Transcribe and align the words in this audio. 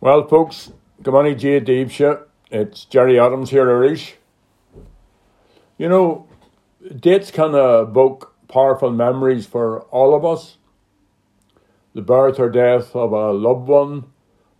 Well, 0.00 0.28
folks, 0.28 0.70
good 1.02 1.10
morning, 1.10 1.36
Jay 1.36 1.60
Devesha. 1.60 2.22
It's 2.52 2.84
Gerry 2.84 3.18
Adams 3.18 3.50
here, 3.50 3.68
Irish. 3.68 4.14
You 5.76 5.88
know, 5.88 6.28
dates 7.00 7.32
can 7.32 7.52
evoke 7.56 8.32
powerful 8.46 8.92
memories 8.92 9.44
for 9.44 9.80
all 9.90 10.14
of 10.14 10.24
us. 10.24 10.58
The 11.94 12.02
birth 12.02 12.38
or 12.38 12.48
death 12.48 12.94
of 12.94 13.10
a 13.10 13.32
loved 13.32 13.66
one, 13.66 14.04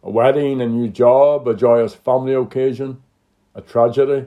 a 0.03 0.11
wedding, 0.11 0.61
a 0.61 0.66
new 0.66 0.89
job, 0.89 1.46
a 1.46 1.55
joyous 1.55 1.95
family 1.95 2.34
occasion, 2.34 3.00
a 3.55 3.61
tragedy. 3.61 4.27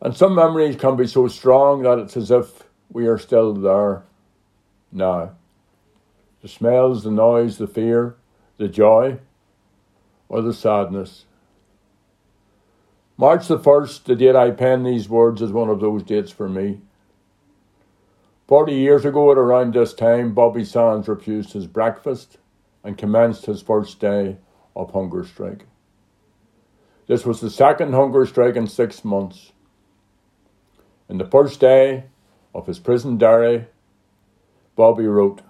And 0.00 0.16
some 0.16 0.34
memories 0.34 0.76
can 0.76 0.96
be 0.96 1.06
so 1.06 1.28
strong 1.28 1.82
that 1.82 1.98
it's 1.98 2.16
as 2.16 2.30
if 2.30 2.62
we 2.90 3.06
are 3.08 3.18
still 3.18 3.52
there 3.52 4.04
now. 4.90 5.32
The 6.40 6.48
smells, 6.48 7.04
the 7.04 7.10
noise, 7.10 7.58
the 7.58 7.66
fear, 7.66 8.16
the 8.56 8.66
joy, 8.66 9.18
or 10.30 10.40
the 10.40 10.54
sadness. 10.54 11.26
March 13.18 13.48
the 13.48 13.58
1st, 13.58 14.04
the 14.04 14.16
date 14.16 14.36
I 14.36 14.50
pen 14.52 14.84
these 14.84 15.10
words, 15.10 15.42
is 15.42 15.52
one 15.52 15.68
of 15.68 15.80
those 15.80 16.02
dates 16.02 16.30
for 16.30 16.48
me. 16.48 16.80
Forty 18.48 18.74
years 18.74 19.04
ago, 19.04 19.30
at 19.30 19.36
around 19.36 19.74
this 19.74 19.92
time, 19.92 20.32
Bobby 20.32 20.64
Sands 20.64 21.06
refused 21.06 21.52
his 21.52 21.66
breakfast 21.66 22.38
and 22.82 22.96
commenced 22.96 23.46
his 23.46 23.60
first 23.60 24.00
day 24.00 24.38
of 24.74 24.92
hunger 24.92 25.24
strike. 25.24 25.66
This 27.06 27.26
was 27.26 27.40
the 27.40 27.50
second 27.50 27.92
hunger 27.92 28.24
strike 28.24 28.56
in 28.56 28.66
six 28.66 29.04
months. 29.04 29.52
In 31.08 31.18
the 31.18 31.26
first 31.26 31.60
day 31.60 32.04
of 32.54 32.66
his 32.66 32.78
prison 32.78 33.18
diary, 33.18 33.66
Bobby 34.74 35.06
wrote, 35.06 35.42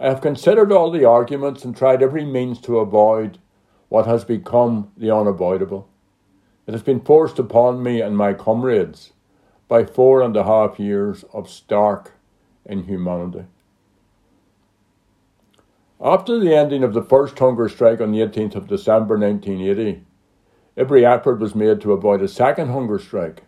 I 0.00 0.08
have 0.08 0.22
considered 0.22 0.72
all 0.72 0.90
the 0.90 1.04
arguments 1.04 1.62
and 1.62 1.76
tried 1.76 2.02
every 2.02 2.24
means 2.24 2.58
to 2.62 2.78
avoid 2.78 3.38
what 3.90 4.06
has 4.06 4.24
become 4.24 4.90
the 4.96 5.14
unavoidable. 5.14 5.88
It 6.66 6.72
has 6.72 6.82
been 6.82 7.00
forced 7.00 7.38
upon 7.38 7.82
me 7.82 8.00
and 8.00 8.16
my 8.16 8.32
comrades 8.32 9.12
by 9.68 9.84
four 9.84 10.22
and 10.22 10.34
a 10.36 10.44
half 10.44 10.80
years 10.80 11.24
of 11.34 11.50
stark 11.50 12.14
inhumanity. 12.64 13.44
After 16.00 16.38
the 16.38 16.56
ending 16.56 16.82
of 16.82 16.94
the 16.94 17.02
first 17.02 17.38
hunger 17.38 17.68
strike 17.68 18.00
on 18.00 18.10
the 18.10 18.20
18th 18.20 18.54
of 18.54 18.68
December 18.68 19.18
1980, 19.18 20.02
every 20.78 21.04
effort 21.04 21.40
was 21.40 21.54
made 21.54 21.82
to 21.82 21.92
avoid 21.92 22.22
a 22.22 22.28
second 22.28 22.70
hunger 22.70 22.98
strike. 22.98 23.42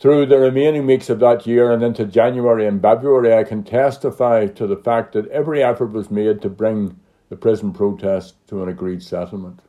Through 0.00 0.26
the 0.26 0.38
remaining 0.38 0.86
weeks 0.86 1.10
of 1.10 1.18
that 1.20 1.44
year 1.44 1.72
and 1.72 1.82
into 1.82 2.04
January 2.04 2.68
and 2.68 2.80
February, 2.80 3.34
I 3.34 3.42
can 3.42 3.64
testify 3.64 4.46
to 4.46 4.66
the 4.66 4.76
fact 4.76 5.12
that 5.14 5.26
every 5.28 5.60
effort 5.60 5.90
was 5.92 6.08
made 6.08 6.40
to 6.42 6.48
bring 6.48 7.00
the 7.30 7.36
prison 7.36 7.72
protest 7.72 8.36
to 8.46 8.62
an 8.62 8.68
agreed 8.68 9.02
settlement. 9.02 9.60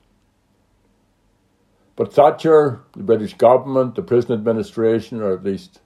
But 1.96 2.14
Thatcher, 2.14 2.82
the 2.94 3.02
British 3.02 3.34
government, 3.34 3.96
the 3.96 4.04
prison 4.04 4.34
administration, 4.34 5.20
or 5.20 5.34
at 5.34 5.44
least 5.44 5.82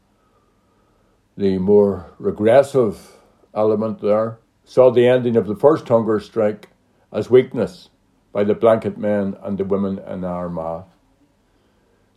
the 1.37 1.57
more 1.57 2.11
regressive 2.19 3.17
element 3.53 4.01
there, 4.01 4.39
saw 4.65 4.91
the 4.91 5.07
ending 5.07 5.37
of 5.37 5.47
the 5.47 5.55
first 5.55 5.87
hunger 5.87 6.19
strike 6.19 6.67
as 7.13 7.29
weakness 7.29 7.89
by 8.33 8.43
the 8.43 8.53
blanket 8.53 8.97
men 8.97 9.37
and 9.41 9.57
the 9.57 9.63
women 9.63 9.99
in 9.99 10.25
Armagh. 10.25 10.83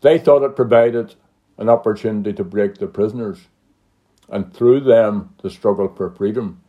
They 0.00 0.18
thought 0.18 0.42
it 0.42 0.56
provided 0.56 1.14
an 1.58 1.68
opportunity 1.68 2.32
to 2.32 2.44
break 2.44 2.76
the 2.76 2.86
prisoners 2.86 3.48
and 4.28 4.52
through 4.52 4.80
them 4.80 5.30
the 5.42 5.50
struggle 5.50 5.88
for 5.88 6.10
freedom. 6.10 6.60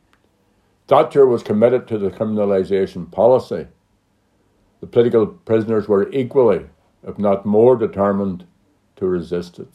Thatcher 0.87 1.25
was 1.25 1.43
committed 1.43 1.87
to 1.87 1.97
the 1.97 2.09
criminalisation 2.09 3.11
policy. 3.11 3.67
The 4.79 4.87
political 4.87 5.27
prisoners 5.27 5.87
were 5.87 6.09
equally 6.11 6.65
if 7.07 7.17
not 7.17 7.45
more 7.45 7.75
determined 7.75 8.45
to 8.97 9.07
resist 9.07 9.59
it. 9.59 9.69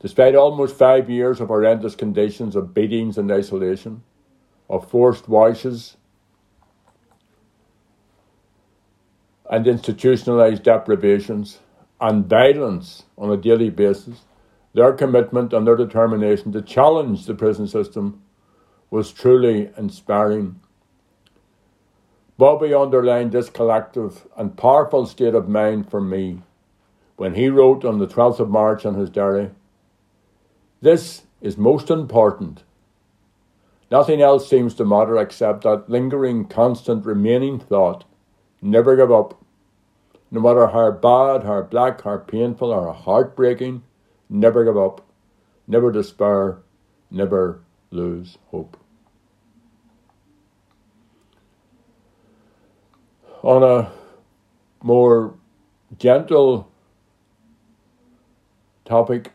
Despite 0.00 0.34
almost 0.34 0.76
five 0.76 1.08
years 1.08 1.40
of 1.40 1.48
horrendous 1.48 1.94
conditions 1.94 2.56
of 2.56 2.74
beatings 2.74 3.18
and 3.18 3.30
isolation, 3.30 4.02
of 4.68 4.90
forced 4.90 5.28
washes, 5.28 5.96
and 9.50 9.66
institutionalized 9.66 10.62
deprivations, 10.62 11.58
and 12.02 12.28
violence 12.28 13.04
on 13.16 13.32
a 13.32 13.38
daily 13.38 13.70
basis, 13.70 14.26
their 14.74 14.92
commitment 14.92 15.54
and 15.54 15.66
their 15.66 15.76
determination 15.76 16.52
to 16.52 16.60
challenge 16.60 17.24
the 17.24 17.34
prison 17.34 17.66
system 17.66 18.22
was 18.90 19.10
truly 19.10 19.70
inspiring 19.78 20.60
Bobby 22.38 22.74
underlined 22.74 23.32
this 23.32 23.50
collective 23.50 24.26
and 24.36 24.56
powerful 24.56 25.06
state 25.06 25.34
of 25.34 25.48
mind 25.48 25.90
for 25.90 26.00
me 26.00 26.42
when 27.16 27.34
he 27.34 27.48
wrote 27.48 27.84
on 27.84 27.98
the 27.98 28.06
12th 28.06 28.40
of 28.40 28.50
March 28.50 28.84
on 28.84 28.94
his 28.94 29.10
diary 29.10 29.50
This 30.80 31.22
is 31.40 31.56
most 31.56 31.90
important. 31.90 32.64
Nothing 33.90 34.22
else 34.22 34.48
seems 34.48 34.74
to 34.74 34.84
matter 34.84 35.18
except 35.18 35.62
that 35.64 35.88
lingering, 35.88 36.46
constant, 36.46 37.04
remaining 37.04 37.60
thought 37.60 38.04
never 38.60 38.96
give 38.96 39.12
up. 39.12 39.41
No 40.32 40.40
matter 40.40 40.66
how 40.66 40.90
bad, 40.90 41.44
how 41.44 41.62
black, 41.62 42.02
how 42.02 42.16
painful, 42.16 42.72
or 42.72 42.92
heartbreaking, 42.92 43.84
never 44.28 44.64
give 44.64 44.76
up, 44.76 45.06
never 45.68 45.92
despair, 45.92 46.58
never 47.10 47.62
lose 47.92 48.38
hope. 48.46 48.76
on 53.42 53.62
a 53.62 53.92
more 54.82 55.34
gentle 55.98 56.70
topic, 58.84 59.32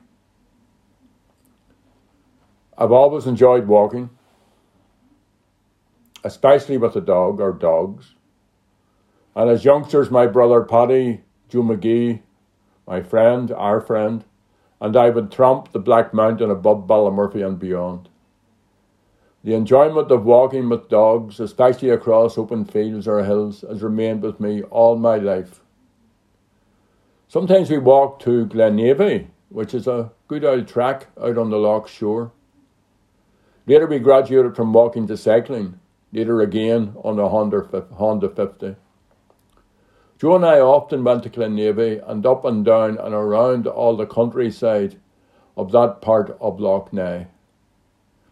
I've 2.78 2.91
always 2.91 3.25
enjoyed 3.25 3.68
walking, 3.68 4.09
especially 6.24 6.78
with 6.78 6.96
a 6.96 7.02
dog 7.02 7.41
or 7.41 7.52
dogs. 7.52 8.13
And 9.38 9.52
as 9.52 9.64
youngsters, 9.64 10.09
my 10.09 10.25
brother 10.25 10.64
Paddy, 10.64 11.22
Joe 11.48 11.62
McGee, 11.62 12.22
my 12.88 13.03
friend, 13.03 13.52
our 13.52 13.80
friend, 13.80 14.25
and 14.81 14.98
I 14.98 15.12
would 15.12 15.31
tramp 15.31 15.72
the 15.72 15.80
Black 15.80 16.12
Mountain 16.12 16.50
above 16.50 16.88
Ballymurphy 16.88 17.46
and 17.46 17.59
beyond. 17.59 18.09
The 19.44 19.53
enjoyment 19.53 20.09
of 20.09 20.25
walking 20.25 20.70
with 20.70 20.90
dogs, 20.90 21.40
especially 21.40 21.92
across 21.92 22.36
open 22.36 22.66
fields 22.66 23.08
or 23.08 23.24
hills, 23.24 23.64
has 23.70 23.84
remained 23.84 24.24
with 24.24 24.40
me 24.40 24.64
all 24.64 24.96
my 24.96 25.18
life. 25.18 25.62
Sometimes 27.28 27.69
we 27.69 27.78
walk 27.78 28.18
to 28.22 28.48
Glenaven, 28.48 29.28
which 29.50 29.75
is 29.75 29.86
a 29.86 30.12
good 30.28 30.46
old 30.46 30.68
track 30.68 31.09
out 31.22 31.38
on 31.38 31.52
the 31.52 31.58
loch 31.58 31.88
shore. 31.88 32.31
Later 33.68 33.86
we 33.86 34.00
graduated 34.00 34.56
from 34.56 34.74
walking 34.74 35.06
to 35.06 35.16
cycling, 35.16 35.80
later 36.12 36.42
again 36.42 36.96
on 37.04 37.19
a 37.19 37.30
Honda, 37.30 37.86
Honda 37.94 38.30
50. 38.30 38.78
Joe 40.20 40.36
and 40.36 40.46
I 40.46 40.60
often 40.60 41.04
went 41.04 41.24
to 41.24 41.30
Glenaven 41.30 42.02
and 42.08 42.26
up 42.26 42.44
and 42.46 42.66
down 42.66 42.98
and 42.98 43.14
around 43.14 43.68
all 43.68 43.96
the 43.96 44.06
countryside 44.08 45.00
of 45.56 45.72
that 45.72 46.02
part 46.02 46.36
of 46.40 46.60
Lough 46.60 46.90
Neagh 46.92 47.28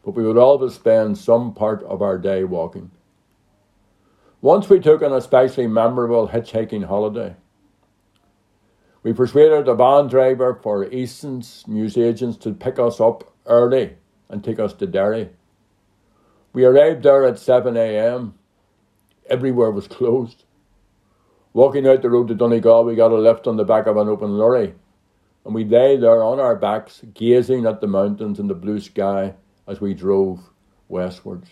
but 0.06 0.12
we 0.12 0.23
would 0.23 0.38
always 0.38 0.75
spend 0.75 1.18
some 1.18 1.51
part 1.51 1.81
of 1.84 2.01
our 2.01 2.19
day 2.19 2.44
walking. 2.44 2.91
Once 4.40 4.69
we 4.69 4.79
took 4.79 5.01
an 5.01 5.12
especially 5.12 5.66
memorable 5.66 6.29
hitchhiking 6.29 6.85
holiday. 6.85 7.35
We 9.02 9.13
persuaded 9.13 9.67
a 9.67 9.73
van 9.73 10.07
driver 10.07 10.53
for 10.53 10.85
Eason's 10.85 11.63
newsagents 11.67 12.38
to 12.38 12.53
pick 12.53 12.78
us 12.78 13.02
up 13.02 13.34
early 13.47 13.96
and 14.29 14.44
take 14.44 14.59
us 14.59 14.73
to 14.73 14.85
Derry. 14.85 15.29
We 16.53 16.66
arrived 16.66 17.03
there 17.03 17.26
at 17.26 17.40
7 17.40 17.76
a.m. 17.76 18.35
Everywhere 19.28 19.72
was 19.72 19.88
closed. 19.88 20.44
Walking 21.55 21.87
out 21.87 22.02
the 22.02 22.09
road 22.09 22.28
to 22.28 22.35
Donegal, 22.35 22.84
we 22.84 22.96
got 22.96 23.13
a 23.13 23.16
lift 23.16 23.47
on 23.47 23.55
the 23.55 23.63
back 23.63 23.87
of 23.87 23.96
an 23.96 24.09
open 24.09 24.37
lorry, 24.37 24.73
and 25.46 25.55
we 25.55 25.63
lay 25.63 25.96
there 25.96 26.22
on 26.22 26.37
our 26.37 26.57
backs, 26.57 27.02
gazing 27.13 27.66
at 27.66 27.79
the 27.79 27.87
mountains 27.87 28.40
and 28.40 28.49
the 28.49 28.53
blue 28.53 28.81
sky 28.81 29.35
as 29.66 29.79
we 29.79 29.93
drove 29.93 30.49
westwards. 30.90 31.52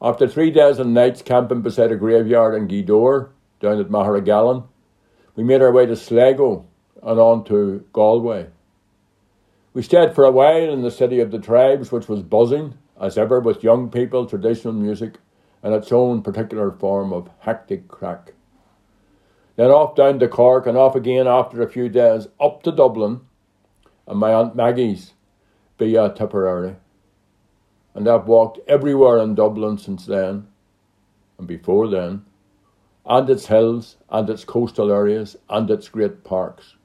After 0.00 0.26
three 0.26 0.50
days 0.50 0.78
and 0.78 0.94
nights 0.94 1.20
camping 1.20 1.60
beside 1.60 1.92
a 1.92 1.96
graveyard 1.96 2.54
in 2.54 2.66
Gweedore, 2.66 3.28
down 3.60 3.78
at 3.78 3.90
Magheragallon, 3.90 4.66
we 5.36 5.44
made 5.44 5.60
our 5.60 5.70
way 5.70 5.84
to 5.84 5.94
Sligo 5.94 6.64
and 7.02 7.20
on 7.20 7.44
to 7.44 7.84
Galway. 7.92 8.46
We 9.74 9.82
stayed 9.82 10.14
for 10.14 10.24
a 10.24 10.32
while 10.32 10.72
in 10.72 10.80
the 10.80 10.90
city 10.90 11.20
of 11.20 11.30
the 11.30 11.40
tribes, 11.40 11.92
which 11.92 12.08
was 12.08 12.22
buzzing, 12.22 12.78
as 12.98 13.18
ever, 13.18 13.38
with 13.38 13.62
young 13.62 13.90
people, 13.90 14.24
traditional 14.24 14.72
music, 14.72 15.18
and 15.62 15.74
its 15.74 15.92
own 15.92 16.22
particular 16.22 16.70
form 16.70 17.12
of 17.12 17.30
hectic 17.40 17.88
crack. 17.88 18.32
Then 19.56 19.70
off 19.70 19.94
down 19.94 20.18
to 20.20 20.28
Cork 20.28 20.66
and 20.66 20.78
off 20.78 20.94
again 20.94 21.26
after 21.26 21.60
a 21.62 21.68
few 21.70 21.88
days 21.88 22.28
up 22.40 22.62
to 22.62 22.72
Dublin 22.72 23.20
and 24.06 24.18
my 24.18 24.32
Aunt 24.32 24.56
Maggie's, 24.56 25.12
be 25.78 25.96
uh, 25.96 26.08
Tipperary. 26.08 26.76
and 27.94 28.08
I've 28.08 28.26
walked 28.26 28.58
everywhere 28.68 29.18
in 29.18 29.34
Dublin 29.34 29.78
since 29.78 30.06
then, 30.06 30.46
and 31.38 31.46
before 31.46 31.88
then, 31.88 32.24
and 33.06 33.28
its 33.28 33.46
hills, 33.46 33.96
and 34.08 34.28
its 34.28 34.44
coastal 34.44 34.92
areas, 34.92 35.36
and 35.48 35.70
its 35.70 35.88
great 35.88 36.22
parks. 36.22 36.76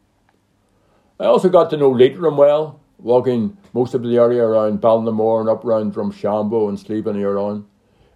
I 1.19 1.25
also 1.25 1.49
got 1.49 1.69
to 1.69 1.77
know 1.77 1.91
Leitrim 1.91 2.37
well, 2.37 2.79
walking 2.97 3.57
most 3.73 3.93
of 3.93 4.03
the 4.03 4.17
area 4.17 4.43
around 4.43 4.81
Ballinamore 4.81 5.39
and 5.41 5.49
up 5.49 5.63
round 5.63 5.93
Drumshanbo 5.93 6.67
and 6.67 6.77
Slieveney 6.77 7.23
around, 7.23 7.65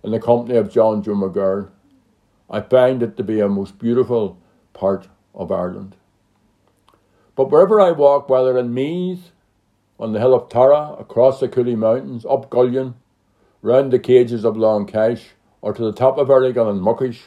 in 0.03 0.11
the 0.11 0.19
company 0.19 0.57
of 0.57 0.71
John 0.71 1.03
Joe 1.03 1.13
McGurn. 1.13 1.69
I 2.49 2.61
find 2.61 3.03
it 3.03 3.17
to 3.17 3.23
be 3.23 3.39
a 3.39 3.49
most 3.49 3.77
beautiful 3.77 4.37
part 4.73 5.07
of 5.35 5.51
Ireland. 5.51 5.95
But 7.35 7.51
wherever 7.51 7.79
I 7.79 7.91
walk, 7.91 8.29
whether 8.29 8.57
in 8.57 8.73
Meath, 8.73 9.31
on 9.99 10.13
the 10.13 10.19
hill 10.19 10.33
of 10.33 10.49
Tara, 10.49 10.95
across 10.99 11.39
the 11.39 11.47
Cooley 11.47 11.75
Mountains, 11.75 12.25
up 12.25 12.49
Gullion, 12.49 12.95
round 13.61 13.91
the 13.91 13.99
cages 13.99 14.45
of 14.45 14.57
Long 14.57 14.87
Kesh, 14.87 15.29
or 15.61 15.73
to 15.73 15.81
the 15.81 15.93
top 15.93 16.17
of 16.17 16.29
Errigal 16.29 16.69
and 16.69 16.81
Muckish, 16.81 17.23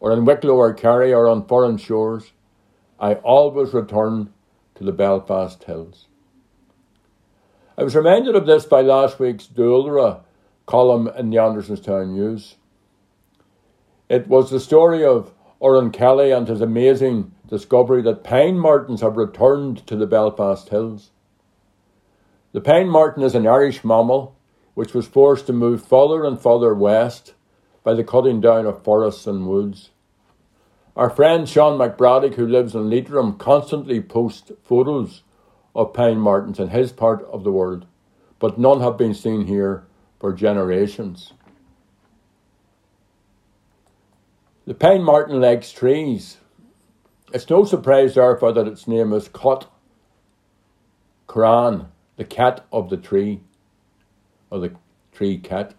or 0.00 0.12
in 0.12 0.24
Wicklow 0.24 0.54
or 0.54 0.74
Kerry 0.74 1.12
or 1.12 1.26
on 1.26 1.46
foreign 1.46 1.78
shores, 1.78 2.32
I 3.00 3.14
always 3.14 3.72
return 3.72 4.32
to 4.74 4.84
the 4.84 4.92
Belfast 4.92 5.64
Hills. 5.64 6.06
I 7.76 7.82
was 7.82 7.96
reminded 7.96 8.36
of 8.36 8.46
this 8.46 8.66
by 8.66 8.82
last 8.82 9.18
week's 9.18 9.46
Dúlra 9.46 10.20
column 10.66 11.08
in 11.16 11.30
the 11.30 11.36
Andersonstown 11.36 12.12
News. 12.12 12.56
It 14.08 14.28
was 14.28 14.50
the 14.50 14.60
story 14.60 15.04
of 15.04 15.32
Oran 15.60 15.90
Kelly 15.90 16.30
and 16.30 16.48
his 16.48 16.60
amazing 16.60 17.32
discovery 17.48 18.02
that 18.02 18.24
pine 18.24 18.58
martens 18.58 19.00
have 19.00 19.16
returned 19.16 19.86
to 19.86 19.96
the 19.96 20.06
Belfast 20.06 20.68
Hills. 20.68 21.10
The 22.52 22.60
pine 22.60 22.88
marten 22.88 23.22
is 23.22 23.34
an 23.34 23.46
Irish 23.46 23.84
mammal 23.84 24.36
which 24.74 24.92
was 24.92 25.06
forced 25.06 25.46
to 25.46 25.52
move 25.52 25.84
further 25.84 26.24
and 26.24 26.40
further 26.40 26.74
west 26.74 27.34
by 27.82 27.94
the 27.94 28.04
cutting 28.04 28.40
down 28.40 28.66
of 28.66 28.82
forests 28.82 29.26
and 29.26 29.46
woods. 29.46 29.90
Our 30.96 31.10
friend 31.10 31.48
Sean 31.48 31.78
McBraddock, 31.78 32.34
who 32.34 32.46
lives 32.46 32.74
in 32.74 32.90
Leitrim, 32.90 33.34
constantly 33.34 34.00
posts 34.00 34.52
photos 34.62 35.22
of 35.74 35.92
pine 35.92 36.18
martens 36.18 36.60
in 36.60 36.68
his 36.68 36.92
part 36.92 37.24
of 37.30 37.42
the 37.44 37.52
world, 37.52 37.86
but 38.38 38.58
none 38.58 38.80
have 38.80 38.96
been 38.96 39.14
seen 39.14 39.46
here 39.46 39.84
for 40.18 40.32
generations. 40.32 41.32
The 44.66 44.74
pine 44.74 45.02
marten 45.02 45.40
likes 45.40 45.72
trees. 45.72 46.38
It's 47.32 47.50
no 47.50 47.64
surprise, 47.64 48.14
therefore, 48.14 48.52
that 48.52 48.66
its 48.66 48.88
name 48.88 49.12
is 49.12 49.28
Cut 49.28 49.70
Cran, 51.26 51.88
the 52.16 52.24
cat 52.24 52.64
of 52.72 52.88
the 52.88 52.96
tree, 52.96 53.40
or 54.50 54.60
the 54.60 54.74
tree 55.12 55.36
cat. 55.38 55.74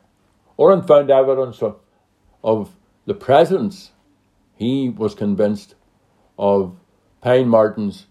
or 0.58 0.70
Oran 0.72 0.86
found 0.86 1.10
evidence 1.10 1.62
of, 1.64 1.80
of 2.44 2.76
the 3.06 3.14
presence 3.14 3.92
he 4.56 4.90
was 4.90 5.16
convinced 5.16 5.76
of 6.38 6.76
pine 7.22 7.48
martens 7.48 8.08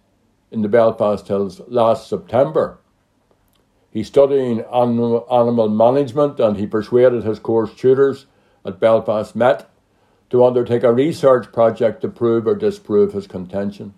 in 0.50 0.62
the 0.62 0.69
Belfast 0.69 1.27
Hills 1.29 1.61
last 1.69 2.09
September. 2.09 2.79
He's 3.94 4.08
studying 4.08 4.62
animal, 4.62 5.25
animal 5.31 5.69
management 5.69 6.41
and 6.41 6.56
he 6.56 6.67
persuaded 6.67 7.23
his 7.23 7.38
course 7.38 7.73
tutors 7.73 8.26
at 8.64 8.81
Belfast 8.81 9.37
Met 9.37 9.70
to 10.31 10.44
undertake 10.44 10.82
a 10.82 10.93
research 10.93 11.52
project 11.52 12.00
to 12.00 12.08
prove 12.08 12.49
or 12.49 12.56
disprove 12.56 13.12
his 13.12 13.29
contention. 13.29 13.94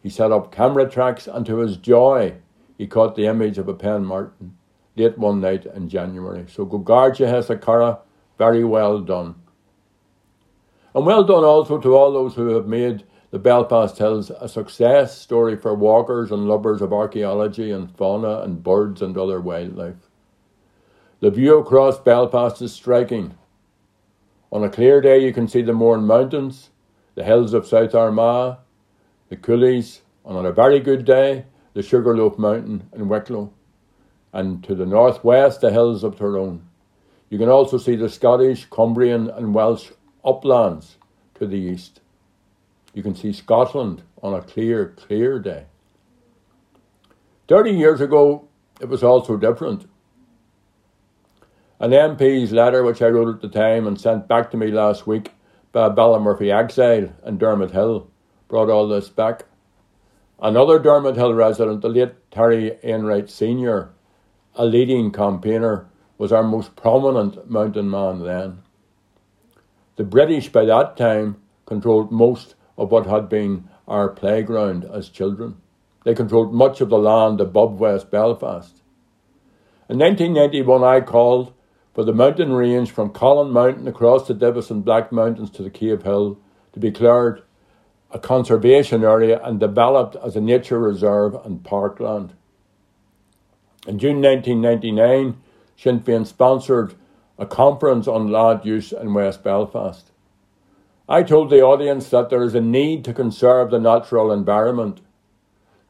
He 0.00 0.10
set 0.10 0.30
up 0.30 0.52
camera 0.52 0.88
tracks 0.88 1.26
and 1.26 1.44
to 1.44 1.56
his 1.58 1.76
joy 1.76 2.34
he 2.78 2.86
caught 2.86 3.16
the 3.16 3.26
image 3.26 3.58
of 3.58 3.66
a 3.66 3.74
pine 3.74 4.04
marten 4.04 4.56
late 4.94 5.18
one 5.18 5.40
night 5.40 5.66
in 5.66 5.88
January. 5.88 6.44
So 6.48 6.64
Gogarja 6.64 7.26
Hesakara, 7.26 7.98
very 8.38 8.62
well 8.62 9.00
done. 9.00 9.34
And 10.94 11.04
well 11.04 11.24
done 11.24 11.42
also 11.42 11.78
to 11.78 11.96
all 11.96 12.12
those 12.12 12.36
who 12.36 12.50
have 12.50 12.68
made 12.68 13.02
the 13.36 13.42
Belfast 13.42 13.98
Hills 13.98 14.30
a 14.40 14.48
success 14.48 15.18
story 15.18 15.56
for 15.56 15.74
walkers 15.74 16.32
and 16.32 16.48
lovers 16.48 16.80
of 16.80 16.90
archaeology 16.90 17.70
and 17.70 17.94
fauna 17.94 18.38
and 18.40 18.64
birds 18.64 19.02
and 19.02 19.14
other 19.18 19.42
wildlife. 19.42 20.08
The 21.20 21.30
view 21.30 21.58
across 21.58 21.98
Belfast 21.98 22.62
is 22.62 22.72
striking. 22.72 23.34
On 24.50 24.64
a 24.64 24.70
clear 24.70 25.02
day, 25.02 25.22
you 25.22 25.34
can 25.34 25.48
see 25.48 25.60
the 25.60 25.74
Mourne 25.74 26.06
Mountains, 26.06 26.70
the 27.14 27.24
hills 27.24 27.52
of 27.52 27.66
South 27.66 27.94
Armagh, 27.94 28.56
the 29.28 29.36
Cooleys, 29.36 30.00
and 30.24 30.38
on 30.38 30.46
a 30.46 30.50
very 30.50 30.80
good 30.80 31.04
day, 31.04 31.44
the 31.74 31.82
Sugarloaf 31.82 32.38
Mountain 32.38 32.88
in 32.94 33.06
Wicklow, 33.06 33.52
and 34.32 34.64
to 34.64 34.74
the 34.74 34.86
northwest, 34.86 35.60
the 35.60 35.70
hills 35.70 36.02
of 36.02 36.16
Tyrone. 36.16 36.66
You 37.28 37.36
can 37.36 37.50
also 37.50 37.76
see 37.76 37.96
the 37.96 38.08
Scottish, 38.08 38.64
Cumbrian, 38.70 39.28
and 39.28 39.52
Welsh 39.52 39.90
uplands 40.24 40.96
to 41.34 41.46
the 41.46 41.58
east. 41.58 42.00
You 42.96 43.02
can 43.02 43.14
see 43.14 43.34
Scotland 43.34 44.04
on 44.22 44.32
a 44.32 44.40
clear, 44.40 44.94
clear 44.96 45.38
day. 45.38 45.66
30 47.46 47.72
years 47.72 48.00
ago, 48.00 48.48
it 48.80 48.88
was 48.88 49.04
also 49.04 49.36
different. 49.36 49.86
An 51.78 51.90
MP's 51.90 52.52
letter, 52.52 52.82
which 52.82 53.02
I 53.02 53.08
wrote 53.08 53.34
at 53.34 53.42
the 53.42 53.50
time 53.50 53.86
and 53.86 54.00
sent 54.00 54.26
back 54.26 54.50
to 54.50 54.56
me 54.56 54.68
last 54.68 55.06
week 55.06 55.32
by 55.72 55.90
Ballymurphy 55.90 56.50
exile 56.50 57.12
and 57.22 57.38
Dermot 57.38 57.72
Hill, 57.72 58.08
brought 58.48 58.70
all 58.70 58.88
this 58.88 59.10
back. 59.10 59.44
Another 60.40 60.78
Dermot 60.78 61.16
Hill 61.16 61.34
resident, 61.34 61.82
the 61.82 61.90
late 61.90 62.14
Terry 62.30 62.78
Enright 62.82 63.28
Sr., 63.28 63.90
a 64.54 64.64
leading 64.64 65.12
campaigner, 65.12 65.86
was 66.16 66.32
our 66.32 66.42
most 66.42 66.74
prominent 66.76 67.50
mountain 67.50 67.90
man 67.90 68.24
then. 68.24 68.62
The 69.96 70.04
British 70.04 70.48
by 70.48 70.64
that 70.64 70.96
time 70.96 71.36
controlled 71.66 72.10
most 72.10 72.54
of 72.76 72.90
what 72.90 73.06
had 73.06 73.28
been 73.28 73.68
our 73.88 74.08
playground 74.08 74.84
as 74.84 75.08
children. 75.08 75.56
They 76.04 76.14
controlled 76.14 76.52
much 76.52 76.80
of 76.80 76.88
the 76.88 76.98
land 76.98 77.40
above 77.40 77.80
West 77.80 78.10
Belfast. 78.10 78.82
In 79.88 79.98
1991, 79.98 80.84
I 80.84 81.00
called 81.00 81.52
for 81.94 82.04
the 82.04 82.12
mountain 82.12 82.52
range 82.52 82.90
from 82.90 83.10
Colin 83.10 83.50
Mountain 83.50 83.88
across 83.88 84.28
the 84.28 84.34
Divis 84.34 84.70
and 84.70 84.84
Black 84.84 85.10
Mountains 85.10 85.50
to 85.50 85.62
the 85.62 85.70
Cave 85.70 86.02
Hill 86.02 86.38
to 86.72 86.80
be 86.80 86.90
cleared 86.90 87.42
a 88.10 88.18
conservation 88.18 89.02
area 89.02 89.40
and 89.42 89.58
developed 89.58 90.16
as 90.16 90.36
a 90.36 90.40
nature 90.40 90.78
reserve 90.78 91.34
and 91.44 91.64
parkland. 91.64 92.34
In 93.86 93.98
June 93.98 94.20
1999, 94.20 95.38
Sinn 95.76 96.00
Féin 96.00 96.26
sponsored 96.26 96.94
a 97.38 97.46
conference 97.46 98.08
on 98.08 98.30
land 98.30 98.60
use 98.64 98.92
in 98.92 99.14
West 99.14 99.42
Belfast. 99.42 100.10
I 101.08 101.22
told 101.22 101.50
the 101.50 101.62
audience 101.62 102.08
that 102.10 102.30
there 102.30 102.42
is 102.42 102.56
a 102.56 102.60
need 102.60 103.04
to 103.04 103.14
conserve 103.14 103.70
the 103.70 103.78
natural 103.78 104.32
environment. 104.32 105.02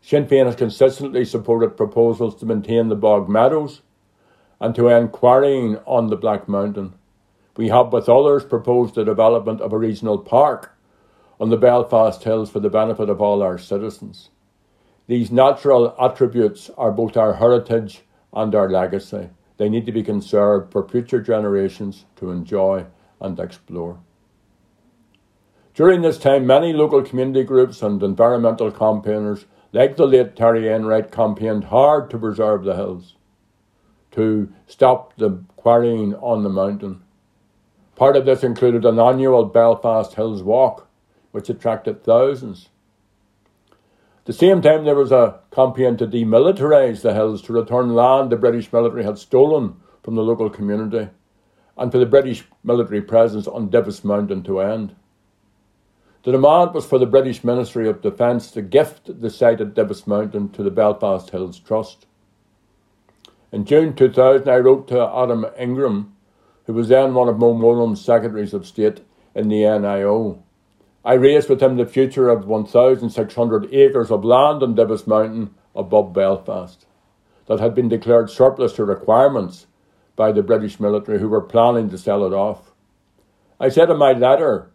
Sinn 0.02 0.26
Féin 0.26 0.44
has 0.44 0.56
consistently 0.56 1.24
supported 1.24 1.74
proposals 1.74 2.36
to 2.36 2.44
maintain 2.44 2.88
the 2.88 2.96
bog 2.96 3.26
meadows 3.26 3.80
and 4.60 4.74
to 4.74 4.90
end 4.90 5.12
quarrying 5.12 5.78
on 5.86 6.08
the 6.08 6.16
Black 6.16 6.48
Mountain. 6.48 6.94
We 7.56 7.68
have, 7.68 7.94
with 7.94 8.10
others, 8.10 8.44
proposed 8.44 8.94
the 8.94 9.06
development 9.06 9.62
of 9.62 9.72
a 9.72 9.78
regional 9.78 10.18
park 10.18 10.76
on 11.40 11.48
the 11.48 11.56
Belfast 11.56 12.22
Hills 12.22 12.50
for 12.50 12.60
the 12.60 12.68
benefit 12.68 13.08
of 13.08 13.22
all 13.22 13.42
our 13.42 13.56
citizens. 13.56 14.28
These 15.06 15.30
natural 15.30 15.96
attributes 15.98 16.68
are 16.76 16.92
both 16.92 17.16
our 17.16 17.34
heritage 17.34 18.02
and 18.34 18.54
our 18.54 18.68
legacy. 18.68 19.30
They 19.56 19.70
need 19.70 19.86
to 19.86 19.92
be 19.92 20.02
conserved 20.02 20.72
for 20.72 20.86
future 20.86 21.22
generations 21.22 22.04
to 22.16 22.30
enjoy 22.30 22.84
and 23.18 23.40
explore. 23.40 24.00
During 25.76 26.00
this 26.00 26.16
time, 26.16 26.46
many 26.46 26.72
local 26.72 27.02
community 27.02 27.44
groups 27.44 27.82
and 27.82 28.02
environmental 28.02 28.72
campaigners, 28.72 29.44
like 29.74 29.96
the 29.96 30.06
late 30.06 30.34
Terry 30.34 30.72
Enright, 30.72 31.12
campaigned 31.12 31.64
hard 31.64 32.08
to 32.08 32.18
preserve 32.18 32.64
the 32.64 32.74
hills, 32.74 33.14
to 34.12 34.50
stop 34.66 35.14
the 35.18 35.44
quarrying 35.56 36.14
on 36.14 36.42
the 36.42 36.48
mountain. 36.48 37.02
Part 37.94 38.16
of 38.16 38.24
this 38.24 38.42
included 38.42 38.86
an 38.86 38.98
annual 38.98 39.44
Belfast 39.44 40.14
Hills 40.14 40.42
Walk, 40.42 40.88
which 41.32 41.50
attracted 41.50 42.02
thousands 42.02 42.70
At 43.70 44.24
the 44.24 44.32
same 44.32 44.62
time, 44.62 44.86
there 44.86 44.94
was 44.94 45.12
a 45.12 45.40
campaign 45.50 45.98
to 45.98 46.06
demilitarise 46.06 47.02
the 47.02 47.12
hills 47.12 47.42
to 47.42 47.52
return 47.52 47.94
land 47.94 48.30
the 48.30 48.36
British 48.36 48.72
military 48.72 49.04
had 49.04 49.18
stolen 49.18 49.76
from 50.02 50.14
the 50.14 50.22
local 50.22 50.48
community 50.48 51.10
and 51.76 51.92
for 51.92 51.98
the 51.98 52.06
British 52.06 52.44
military 52.64 53.02
presence 53.02 53.46
on 53.46 53.68
Divis 53.68 54.04
Mountain 54.04 54.42
to 54.44 54.60
end. 54.60 54.96
The 56.26 56.32
demand 56.32 56.74
was 56.74 56.84
for 56.84 56.98
the 56.98 57.06
British 57.06 57.44
Ministry 57.44 57.88
of 57.88 58.02
Defence 58.02 58.50
to 58.50 58.60
gift 58.60 59.20
the 59.20 59.30
site 59.30 59.60
at 59.60 59.74
Divis 59.74 60.08
Mountain 60.08 60.48
to 60.54 60.64
the 60.64 60.72
Belfast 60.72 61.30
Hills 61.30 61.60
Trust. 61.60 62.06
In 63.52 63.64
June 63.64 63.94
2000, 63.94 64.48
I 64.48 64.56
wrote 64.56 64.88
to 64.88 65.08
Adam 65.08 65.46
Ingram, 65.56 66.16
who 66.64 66.72
was 66.72 66.88
then 66.88 67.14
one 67.14 67.28
of 67.28 67.38
Mowlam's 67.38 68.04
Secretaries 68.04 68.52
of 68.52 68.66
State 68.66 69.02
in 69.36 69.48
the 69.48 69.62
NIO, 69.62 70.42
I 71.04 71.12
raised 71.12 71.48
with 71.48 71.62
him 71.62 71.76
the 71.76 71.86
future 71.86 72.28
of 72.28 72.48
1,600 72.48 73.72
acres 73.72 74.10
of 74.10 74.24
land 74.24 74.64
on 74.64 74.74
Divis 74.74 75.06
Mountain 75.06 75.54
above 75.76 76.12
Belfast 76.12 76.86
that 77.46 77.60
had 77.60 77.72
been 77.72 77.88
declared 77.88 78.30
surplus 78.30 78.72
to 78.72 78.84
requirements 78.84 79.68
by 80.16 80.32
the 80.32 80.42
British 80.42 80.80
military 80.80 81.20
who 81.20 81.28
were 81.28 81.40
planning 81.40 81.88
to 81.90 81.96
sell 81.96 82.24
it 82.24 82.32
off. 82.32 82.72
I 83.60 83.68
said 83.68 83.90
in 83.90 83.98
my 83.98 84.10
letter, 84.10 84.72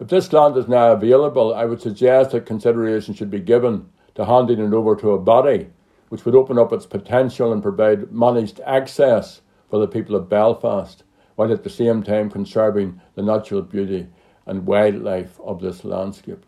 if 0.00 0.08
this 0.08 0.32
land 0.32 0.56
is 0.56 0.68
now 0.68 0.92
available, 0.92 1.54
I 1.54 1.64
would 1.64 1.80
suggest 1.80 2.30
that 2.30 2.46
consideration 2.46 3.14
should 3.14 3.30
be 3.30 3.40
given 3.40 3.88
to 4.14 4.24
handing 4.24 4.58
it 4.58 4.74
over 4.74 4.96
to 4.96 5.12
a 5.12 5.18
body 5.18 5.68
which 6.08 6.24
would 6.24 6.34
open 6.34 6.58
up 6.58 6.72
its 6.72 6.84
potential 6.84 7.52
and 7.52 7.62
provide 7.62 8.12
managed 8.12 8.60
access 8.66 9.40
for 9.70 9.78
the 9.78 9.88
people 9.88 10.14
of 10.14 10.28
Belfast, 10.28 11.04
while 11.36 11.50
at 11.50 11.64
the 11.64 11.70
same 11.70 12.02
time 12.02 12.30
conserving 12.30 13.00
the 13.14 13.22
natural 13.22 13.62
beauty 13.62 14.08
and 14.44 14.66
wildlife 14.66 15.40
of 15.40 15.62
this 15.62 15.84
landscape. 15.84 16.44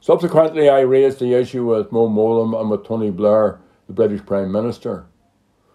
Subsequently, 0.00 0.68
I 0.68 0.80
raised 0.80 1.20
the 1.20 1.34
issue 1.34 1.66
with 1.66 1.92
Mo 1.92 2.08
Mowlam 2.08 2.58
and 2.60 2.70
with 2.70 2.84
Tony 2.84 3.10
Blair, 3.10 3.60
the 3.86 3.92
British 3.92 4.26
Prime 4.26 4.50
Minister. 4.50 5.06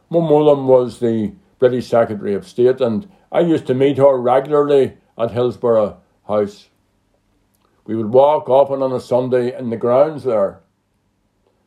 Mo 0.09 0.19
Mowlam 0.19 0.65
was 0.65 0.99
the 0.99 1.33
British 1.59 1.87
Secretary 1.87 2.33
of 2.33 2.47
State, 2.47 2.81
and 2.81 3.09
I 3.31 3.39
used 3.39 3.67
to 3.67 3.73
meet 3.73 3.97
her 3.97 4.17
regularly 4.17 4.97
at 5.17 5.31
Hillsborough 5.31 6.00
House. 6.27 6.69
We 7.85 7.95
would 7.95 8.13
walk 8.13 8.49
often 8.49 8.81
on 8.81 8.93
a 8.93 8.99
Sunday 8.99 9.57
in 9.57 9.69
the 9.69 9.77
grounds 9.77 10.23
there. 10.23 10.61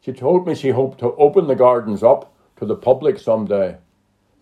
She 0.00 0.12
told 0.12 0.46
me 0.46 0.54
she 0.54 0.70
hoped 0.70 0.98
to 1.00 1.14
open 1.16 1.46
the 1.46 1.54
gardens 1.54 2.02
up 2.02 2.34
to 2.56 2.66
the 2.66 2.76
public 2.76 3.18
someday. 3.18 3.78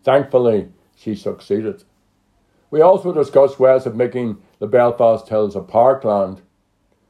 Thankfully, 0.03 0.69
she 0.97 1.15
succeeded. 1.15 1.85
We 2.71 2.81
also 2.81 3.13
discussed 3.13 3.61
ways 3.61 3.87
of 3.87 3.95
making 3.95 4.39
the 4.59 4.67
Belfast 4.67 5.29
Hills 5.29 5.55
a 5.55 5.61
parkland. 5.61 6.43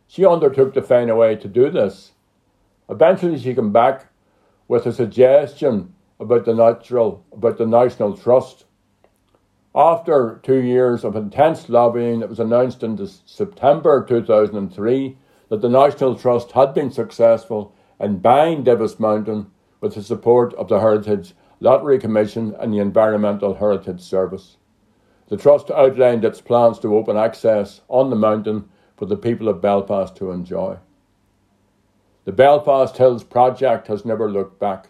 She 0.07 0.27
undertook 0.27 0.75
to 0.75 0.83
find 0.83 1.09
a 1.09 1.17
way 1.17 1.37
to 1.37 1.49
do 1.49 1.71
this. 1.71 2.13
Eventually, 2.89 3.39
she 3.39 3.55
came 3.55 3.73
back 3.73 4.07
with 4.69 4.87
a 4.87 4.93
suggestion 4.93 5.95
about 6.21 6.45
the 6.45 6.55
natural, 6.55 7.25
about 7.33 7.59
the 7.59 7.67
National 7.67 8.17
Trust. 8.17 8.65
After 9.75 10.39
two 10.43 10.61
years 10.61 11.03
of 11.03 11.17
intense 11.17 11.71
lobbying, 11.71 12.21
it 12.21 12.29
was 12.29 12.39
announced 12.39 12.83
in 12.83 12.99
September 13.25 14.05
2003 14.07 15.17
that 15.49 15.61
the 15.63 15.69
National 15.69 16.15
Trust 16.15 16.53
had 16.53 16.75
been 16.75 16.91
successful 16.91 17.75
in 17.99 18.19
buying 18.19 18.65
Divis 18.65 19.01
Mountain 19.01 19.51
with 19.81 19.95
the 19.95 20.03
support 20.03 20.53
of 20.55 20.69
the 20.69 20.81
Heritage 20.81 21.35
Lottery 21.59 21.99
Commission 21.99 22.55
and 22.61 22.73
the 22.73 22.81
Environmental 22.81 23.55
Heritage 23.55 24.03
Service. 24.03 24.59
The 25.29 25.39
Trust 25.39 25.71
outlined 25.71 26.25
its 26.25 26.43
plans 26.43 26.79
to 26.81 26.95
open 26.95 27.17
access 27.17 27.81
on 27.89 28.11
the 28.11 28.17
mountain 28.17 28.69
for 28.99 29.07
the 29.07 29.17
people 29.17 29.49
of 29.49 29.63
Belfast 29.63 30.15
to 30.17 30.33
enjoy. 30.33 30.77
The 32.27 32.33
Belfast 32.33 32.99
Hills 32.99 33.25
project 33.25 33.87
has 33.87 34.05
never 34.05 34.31
looked 34.31 34.61
back. 34.61 34.89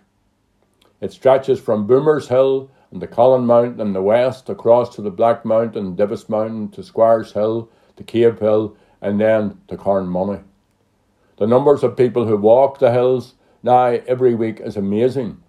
It 1.00 1.12
stretches 1.12 1.60
from 1.60 1.86
Boomers 1.86 2.28
Hill 2.28 2.68
and 2.92 3.00
the 3.00 3.06
Colin 3.06 3.46
Mountain 3.46 3.80
in 3.80 3.94
the 3.94 4.02
west 4.02 4.50
across 4.50 4.94
to 4.94 5.02
the 5.02 5.10
Black 5.10 5.46
Mountain, 5.46 5.96
Divis 5.96 6.28
Mountain, 6.28 6.68
to 6.72 6.82
Squires 6.82 7.32
Hill, 7.32 7.70
to 7.96 8.04
Cave 8.04 8.38
Hill, 8.38 8.76
and 9.00 9.18
then 9.18 9.58
to 9.68 9.78
Carnmoney. 9.78 10.44
The 11.38 11.46
numbers 11.46 11.82
of 11.82 11.96
people 11.96 12.26
who 12.26 12.36
walk 12.36 12.78
the 12.78 12.92
hills 12.92 13.34
now 13.62 13.86
every 14.06 14.34
week 14.34 14.60
is 14.60 14.76
amazing. 14.76 15.42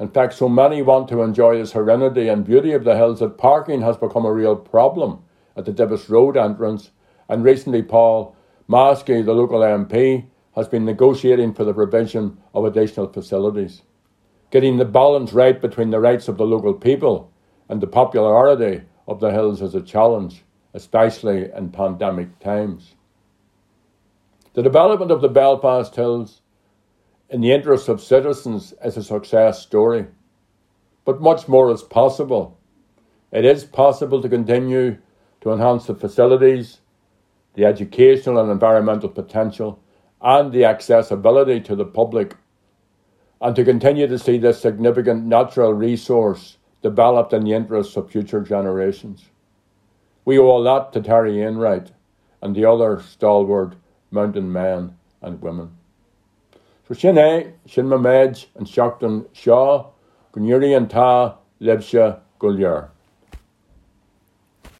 In 0.00 0.08
fact, 0.08 0.32
so 0.32 0.48
many 0.48 0.80
want 0.80 1.06
to 1.08 1.20
enjoy 1.20 1.58
the 1.58 1.66
serenity 1.66 2.28
and 2.28 2.44
beauty 2.44 2.72
of 2.72 2.84
the 2.84 2.96
hills 2.96 3.20
that 3.20 3.38
parking 3.38 3.82
has 3.82 3.98
become 3.98 4.24
a 4.24 4.32
real 4.32 4.56
problem 4.56 5.22
at 5.56 5.66
the 5.66 5.72
Divis 5.72 6.08
Road 6.08 6.36
entrance. 6.36 6.90
And 7.28 7.44
recently, 7.44 7.82
Paul 7.82 8.34
Maskey, 8.68 9.24
the 9.24 9.34
local 9.34 9.60
MP, 9.60 10.26
has 10.56 10.66
been 10.66 10.84
negotiating 10.84 11.52
for 11.52 11.64
the 11.64 11.74
provision 11.74 12.38
of 12.54 12.64
additional 12.64 13.12
facilities. 13.12 13.82
Getting 14.54 14.76
the 14.76 14.84
balance 14.84 15.32
right 15.32 15.60
between 15.60 15.90
the 15.90 15.98
rights 15.98 16.28
of 16.28 16.36
the 16.36 16.46
local 16.46 16.74
people 16.74 17.32
and 17.68 17.80
the 17.80 17.88
popularity 17.88 18.82
of 19.08 19.18
the 19.18 19.32
hills 19.32 19.60
is 19.60 19.74
a 19.74 19.82
challenge, 19.82 20.44
especially 20.74 21.50
in 21.50 21.70
pandemic 21.70 22.38
times. 22.38 22.94
The 24.52 24.62
development 24.62 25.10
of 25.10 25.22
the 25.22 25.28
Belfast 25.28 25.96
Hills 25.96 26.40
in 27.28 27.40
the 27.40 27.50
interests 27.50 27.88
of 27.88 28.00
citizens 28.00 28.72
is 28.84 28.96
a 28.96 29.02
success 29.02 29.60
story. 29.60 30.06
But 31.04 31.20
much 31.20 31.48
more 31.48 31.72
is 31.72 31.82
possible. 31.82 32.56
It 33.32 33.44
is 33.44 33.64
possible 33.64 34.22
to 34.22 34.28
continue 34.28 34.98
to 35.40 35.50
enhance 35.50 35.86
the 35.86 35.96
facilities, 35.96 36.78
the 37.54 37.64
educational 37.64 38.38
and 38.38 38.52
environmental 38.52 39.08
potential, 39.08 39.80
and 40.22 40.52
the 40.52 40.64
accessibility 40.64 41.60
to 41.62 41.74
the 41.74 41.84
public, 41.84 42.36
and 43.44 43.54
to 43.54 43.62
continue 43.62 44.06
to 44.06 44.18
see 44.18 44.38
this 44.38 44.58
significant 44.58 45.26
natural 45.26 45.74
resource 45.74 46.56
developed 46.80 47.34
in 47.34 47.44
the 47.44 47.52
interests 47.52 47.94
of 47.94 48.10
future 48.10 48.40
generations. 48.40 49.26
We 50.24 50.38
owe 50.38 50.56
a 50.56 50.64
lot 50.64 50.94
to 50.94 51.02
Terry 51.02 51.42
Enright 51.42 51.92
and 52.40 52.56
the 52.56 52.64
other 52.64 53.02
stalwart 53.02 53.74
mountain 54.10 54.50
men 54.50 54.96
and 55.20 55.42
women. 55.42 55.76
So 56.88 56.94
sin 56.94 57.16
é 57.16 57.52
sin 57.68 57.86
ma 57.86 57.98
méid 57.98 58.46
an 58.56 58.64
seachtain 58.64 59.26
seo 59.34 59.92
go 60.32 60.40
an 60.40 60.86
tá 60.88 61.36
libse 61.60 62.18
go 62.38 62.48
leor. 62.48 62.93